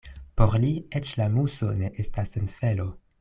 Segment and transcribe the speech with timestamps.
[0.39, 2.89] Por li eĉ la muso ne estas sen felo.